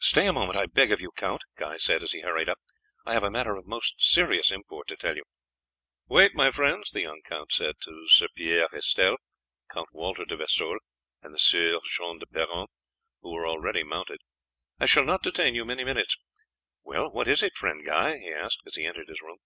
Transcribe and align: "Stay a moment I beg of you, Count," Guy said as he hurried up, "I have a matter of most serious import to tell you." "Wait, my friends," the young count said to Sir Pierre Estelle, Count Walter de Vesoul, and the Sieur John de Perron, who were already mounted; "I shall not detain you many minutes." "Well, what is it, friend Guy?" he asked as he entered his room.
"Stay 0.00 0.26
a 0.26 0.34
moment 0.34 0.58
I 0.58 0.66
beg 0.66 0.92
of 0.92 1.00
you, 1.00 1.12
Count," 1.12 1.44
Guy 1.56 1.78
said 1.78 2.02
as 2.02 2.12
he 2.12 2.20
hurried 2.20 2.50
up, 2.50 2.58
"I 3.06 3.14
have 3.14 3.22
a 3.24 3.30
matter 3.30 3.56
of 3.56 3.64
most 3.66 4.02
serious 4.02 4.50
import 4.52 4.86
to 4.88 4.96
tell 4.98 5.16
you." 5.16 5.22
"Wait, 6.06 6.34
my 6.34 6.50
friends," 6.50 6.90
the 6.90 7.00
young 7.00 7.22
count 7.24 7.52
said 7.52 7.76
to 7.80 8.06
Sir 8.08 8.26
Pierre 8.36 8.68
Estelle, 8.74 9.16
Count 9.72 9.88
Walter 9.92 10.26
de 10.26 10.36
Vesoul, 10.36 10.78
and 11.22 11.32
the 11.32 11.38
Sieur 11.38 11.80
John 11.86 12.18
de 12.18 12.26
Perron, 12.26 12.66
who 13.22 13.32
were 13.32 13.46
already 13.48 13.82
mounted; 13.82 14.20
"I 14.78 14.84
shall 14.84 15.04
not 15.06 15.22
detain 15.22 15.54
you 15.54 15.64
many 15.64 15.84
minutes." 15.84 16.18
"Well, 16.82 17.08
what 17.10 17.26
is 17.26 17.42
it, 17.42 17.56
friend 17.56 17.82
Guy?" 17.82 18.18
he 18.18 18.30
asked 18.30 18.58
as 18.66 18.74
he 18.74 18.84
entered 18.84 19.08
his 19.08 19.22
room. 19.22 19.38